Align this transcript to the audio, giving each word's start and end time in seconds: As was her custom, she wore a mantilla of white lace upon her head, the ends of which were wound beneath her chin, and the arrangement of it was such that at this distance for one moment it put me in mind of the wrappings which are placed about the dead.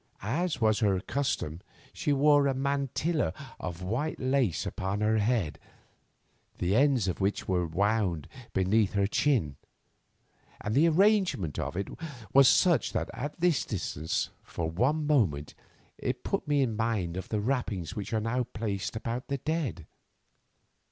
As 0.23 0.59
was 0.59 0.79
her 0.79 0.99
custom, 0.99 1.61
she 1.93 2.11
wore 2.11 2.47
a 2.47 2.55
mantilla 2.55 3.35
of 3.59 3.83
white 3.83 4.19
lace 4.19 4.65
upon 4.65 4.99
her 5.01 5.19
head, 5.19 5.59
the 6.57 6.75
ends 6.75 7.07
of 7.07 7.21
which 7.21 7.47
were 7.47 7.67
wound 7.67 8.27
beneath 8.51 8.93
her 8.93 9.05
chin, 9.05 9.57
and 10.59 10.73
the 10.73 10.87
arrangement 10.87 11.59
of 11.59 11.77
it 11.77 11.87
was 12.33 12.47
such 12.47 12.93
that 12.93 13.11
at 13.13 13.39
this 13.39 13.63
distance 13.63 14.31
for 14.41 14.71
one 14.71 15.05
moment 15.05 15.53
it 15.99 16.23
put 16.23 16.47
me 16.47 16.63
in 16.63 16.75
mind 16.75 17.15
of 17.15 17.29
the 17.29 17.39
wrappings 17.39 17.95
which 17.95 18.11
are 18.11 18.43
placed 18.43 18.95
about 18.95 19.27
the 19.27 19.37
dead. 19.37 19.85